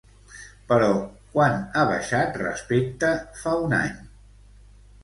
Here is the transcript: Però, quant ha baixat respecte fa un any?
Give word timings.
Però, 0.71 0.87
quant 1.35 1.61
ha 1.75 1.83
baixat 1.91 2.41
respecte 2.45 3.13
fa 3.45 3.57
un 3.69 3.79
any? 3.83 3.95